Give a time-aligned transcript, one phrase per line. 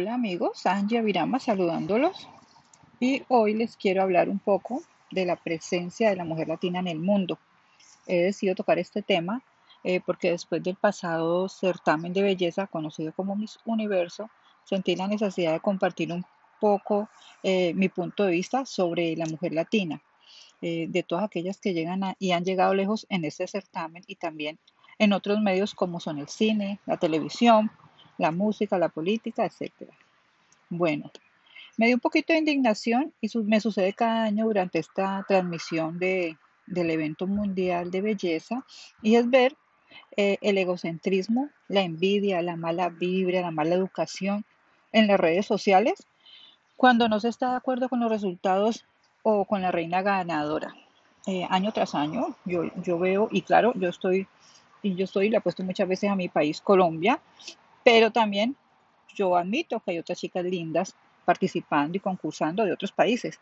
[0.00, 2.26] Hola amigos, Angie Virama saludándolos
[3.00, 6.86] y hoy les quiero hablar un poco de la presencia de la mujer latina en
[6.86, 7.38] el mundo.
[8.06, 9.42] He decidido tocar este tema
[9.84, 14.30] eh, porque después del pasado certamen de belleza conocido como Miss Universo,
[14.64, 16.24] sentí la necesidad de compartir un
[16.62, 17.10] poco
[17.42, 20.00] eh, mi punto de vista sobre la mujer latina,
[20.62, 24.58] eh, de todas aquellas que llegan y han llegado lejos en este certamen y también
[24.98, 27.70] en otros medios como son el cine, la televisión,
[28.20, 29.72] la música, la política, etc.
[30.68, 31.10] Bueno,
[31.76, 36.36] me dio un poquito de indignación y me sucede cada año durante esta transmisión de,
[36.66, 38.64] del evento mundial de belleza
[39.02, 39.56] y es ver
[40.16, 44.44] eh, el egocentrismo, la envidia, la mala vibra, la mala educación
[44.92, 46.06] en las redes sociales
[46.76, 48.84] cuando no se está de acuerdo con los resultados
[49.22, 50.74] o con la reina ganadora.
[51.26, 54.26] Eh, año tras año yo, yo veo, y claro, yo estoy,
[54.82, 57.20] y yo estoy, le apuesto muchas veces a mi país, Colombia,
[57.84, 58.56] pero también
[59.14, 63.40] yo admito que hay otras chicas lindas participando y concursando de otros países.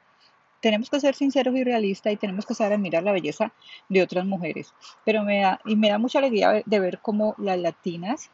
[0.60, 3.52] Tenemos que ser sinceros y realistas y tenemos que saber admirar la belleza
[3.88, 4.74] de otras mujeres.
[5.04, 8.30] Pero me da, y me da mucha alegría de ver cómo las latinas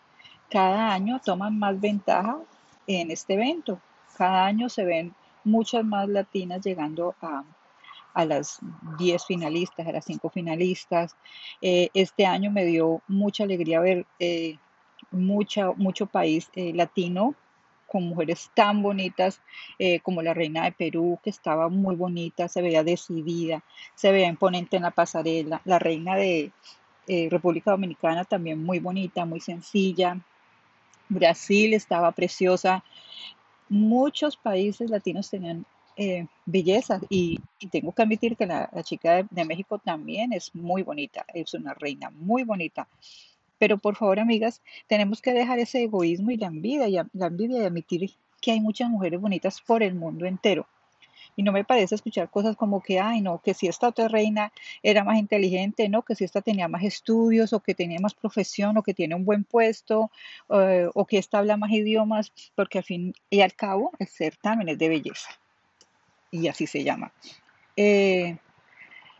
[0.50, 2.38] cada año toman más ventaja
[2.86, 3.80] en este evento.
[4.16, 7.44] Cada año se ven muchas más latinas llegando a,
[8.24, 8.60] las
[8.98, 11.16] 10 finalistas, a las 5 finalistas.
[11.60, 14.56] Eh, este año me dio mucha alegría ver eh,
[15.14, 17.34] mucho país eh, latino
[17.86, 19.40] con mujeres tan bonitas
[19.78, 23.62] eh, como la reina de Perú, que estaba muy bonita, se veía decidida,
[23.94, 25.60] se veía imponente en la pasarela.
[25.64, 26.50] La reina de
[27.06, 30.18] eh, República Dominicana también muy bonita, muy sencilla.
[31.08, 32.82] Brasil estaba preciosa.
[33.68, 35.64] Muchos países latinos tenían
[36.44, 37.38] belleza y,
[37.70, 42.10] tengo que admitir que la, chica de México también es muy bonita, es una reina
[42.10, 42.88] muy bonita.
[43.58, 48.10] Pero por favor, amigas, tenemos que dejar ese egoísmo y la envidia, y de admitir
[48.40, 50.66] que hay muchas mujeres bonitas por el mundo entero.
[51.36, 54.52] Y no me parece escuchar cosas como que, ay, no, que si esta otra reina
[54.82, 58.76] era más inteligente, no, que si esta tenía más estudios, o que tenía más profesión,
[58.76, 60.10] o que tiene un buen puesto,
[60.50, 64.68] eh, o que esta habla más idiomas, porque al fin y al cabo el certamen
[64.68, 65.30] es de belleza.
[66.30, 67.12] Y así se llama.
[67.76, 68.36] Eh,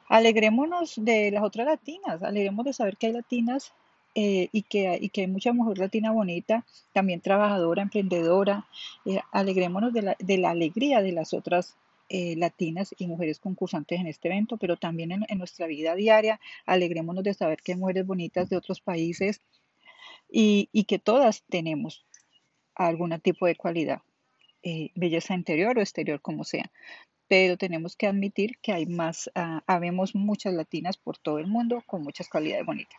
[0.09, 3.73] alegrémonos de las otras latinas, alegremos de saber que hay latinas
[4.14, 8.66] eh, y, que, y que hay mucha mujer latina bonita, también trabajadora, emprendedora.
[9.04, 11.76] Eh, alegrémonos de la, de la, alegría de las otras
[12.08, 16.41] eh, latinas y mujeres concursantes en este evento, pero también en, en, nuestra vida diaria.
[16.64, 19.41] Alegrémonos de saber que hay mujeres bonitas de otros países
[20.31, 22.04] y, y que todas tenemos
[22.76, 24.02] algún tipo de cualidad,
[24.94, 26.70] belleza interior o exterior, como sea
[27.28, 31.82] pero tenemos que admitir que hay más, uh, habemos muchas latinas por todo el mundo
[31.86, 32.98] con muchas cualidades bonitas.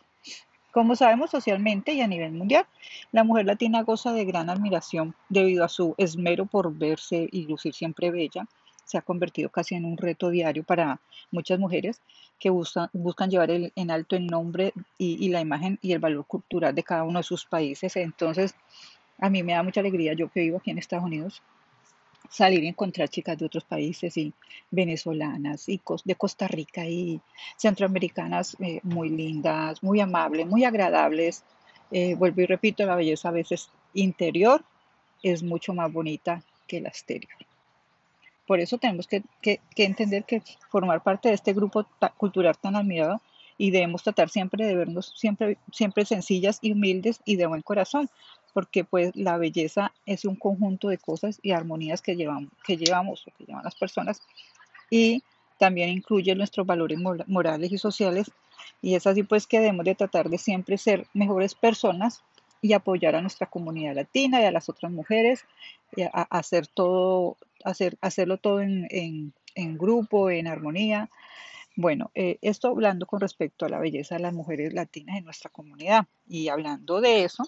[0.76, 2.66] Como sabemos socialmente y a nivel mundial,
[3.10, 7.72] la mujer latina goza de gran admiración debido a su esmero por verse y lucir
[7.72, 8.46] siempre bella.
[8.84, 11.00] Se ha convertido casi en un reto diario para
[11.30, 12.02] muchas mujeres
[12.38, 12.90] que buscan,
[13.30, 17.04] llevar en alto el nombre y, y la imagen y el valor cultural de cada
[17.04, 17.96] uno de sus países.
[17.96, 18.54] Entonces,
[19.18, 21.42] a mí me da mucha alegría, yo que vivo aquí en Estados Unidos,
[22.30, 24.32] salir y encontrar chicas de otros países y
[24.70, 27.20] venezolanas y de Costa Rica y
[27.56, 31.44] centroamericanas eh, muy lindas, muy amables, muy agradables.
[31.90, 34.64] Eh, vuelvo y repito, la belleza a veces interior
[35.22, 37.32] es mucho más bonita que la exterior.
[38.46, 43.20] Por eso tenemos que, que entender que formar parte de este grupo cultural tan admirado
[43.58, 48.08] y debemos tratar siempre de vernos siempre, siempre sencillas y humildes y de buen corazón,
[48.56, 53.22] porque pues la belleza es un conjunto de cosas y armonías que llevamos, que llevamos
[53.26, 54.22] o que llevan las personas
[54.88, 55.22] y
[55.58, 58.30] también incluye nuestros valores morales y sociales
[58.80, 62.22] y es así pues que debemos de tratar de siempre ser mejores personas
[62.62, 65.44] y apoyar a nuestra comunidad latina y a las otras mujeres,
[65.94, 71.10] y a, hacer todo, hacer, hacerlo todo en, en, en grupo, en armonía,
[71.74, 75.50] bueno, eh, esto hablando con respecto a la belleza de las mujeres latinas en nuestra
[75.50, 76.06] comunidad.
[76.26, 77.44] Y hablando de eso,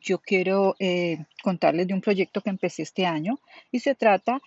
[0.00, 3.38] yo quiero eh, contarles de un proyecto que empecé este año
[3.70, 4.40] y se trata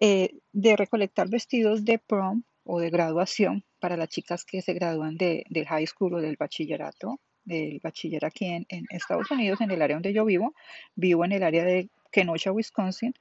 [0.00, 5.16] eh, de recolectar vestidos de prom o de graduación para las chicas que se gradúan
[5.16, 9.70] de, del high school o del bachillerato, del bachiller aquí en, en, Estados Unidos, en
[9.70, 10.54] el área donde yo vivo.
[10.94, 13.14] Vivo en el área de Kenosha, Wisconsin.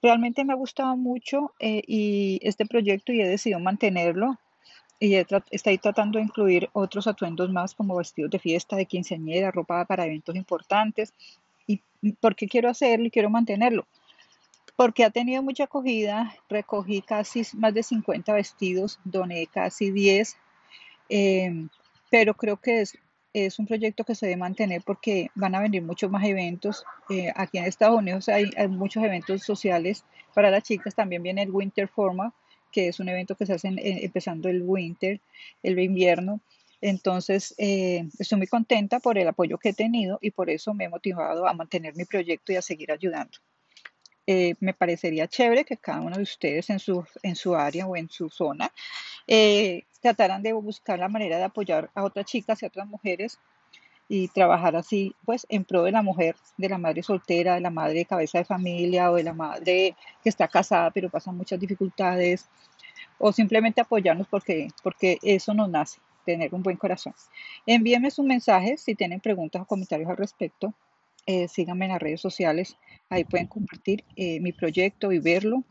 [0.00, 4.38] Realmente me ha gustado mucho eh, y este proyecto y he decidido mantenerlo
[5.04, 9.84] y estoy tratando de incluir otros atuendos más como vestidos de fiesta, de quinceañera, ropa
[9.84, 11.12] para eventos importantes.
[11.66, 11.80] ¿Y
[12.20, 13.86] por qué quiero hacerlo y quiero mantenerlo?
[14.76, 20.36] Porque ha tenido mucha acogida, recogí casi más de 50 vestidos, doné casi 10,
[21.08, 21.66] eh,
[22.10, 22.98] pero creo que es
[23.34, 26.84] es un proyecto que se debe mantener porque van a venir muchos más eventos.
[27.10, 30.94] Eh, aquí en Estados Unidos hay, muchos eventos sociales para las chicas.
[30.94, 32.32] También viene el Winter Forma,
[32.74, 35.20] que es un evento que se hace empezando el winter,
[35.62, 36.40] el invierno.
[36.80, 40.84] Entonces, eh, estoy muy contenta por el apoyo que he tenido y por eso me
[40.84, 43.38] he motivado a mantener mi proyecto y a seguir ayudando.
[44.26, 47.94] Eh, me parecería chévere que cada uno de ustedes en su, en su área o
[47.94, 48.72] en su zona
[49.28, 53.38] eh, trataran de buscar la manera de apoyar a otras chicas y a otras mujeres
[54.14, 57.70] y trabajar así, pues, en pro de la mujer, de la madre soltera, de la
[57.70, 62.48] madre cabeza de familia o de la madre que está casada pero pasa muchas dificultades
[63.18, 67.12] o simplemente apoyarnos porque, porque eso nos nace tener un buen corazón.
[67.66, 70.72] Envíenme sus mensajes si tienen preguntas o comentarios al respecto.
[71.26, 72.76] Eh, síganme en las redes sociales,
[73.10, 75.64] ahí pueden compartir eh, mi proyecto y verlo.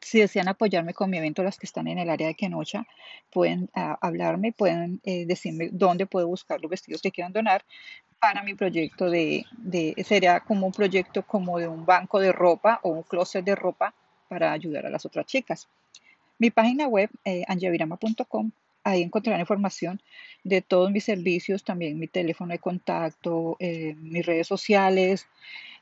[0.00, 2.86] Si desean apoyarme con mi evento, las que están en el área de Kenocha,
[3.30, 7.64] pueden ah, hablarme, pueden eh, decirme dónde puedo buscar los vestidos que quieran donar
[8.20, 12.80] para mi proyecto de, de, sería como un proyecto como de un banco de ropa
[12.82, 13.94] o un closet de ropa
[14.28, 15.68] para ayudar a las otras chicas.
[16.38, 18.50] Mi página web, eh, angiavirama.com,
[18.88, 20.00] Ahí encontrarán información
[20.44, 25.26] de todos mis servicios, también mi teléfono de contacto, eh, mis redes sociales.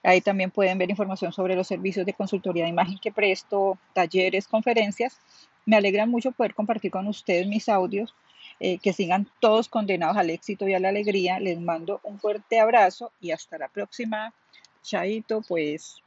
[0.03, 4.49] Ahí también pueden ver información sobre los servicios de consultoría de imagen que presto, talleres,
[4.49, 5.21] conferencias.
[5.67, 8.13] Me alegra mucho poder compartir con ustedes mis audios.
[8.59, 11.39] Eh, que sigan todos condenados al éxito y a la alegría.
[11.39, 14.35] Les mando un fuerte abrazo y hasta la próxima.
[14.83, 16.03] Chaito, pues.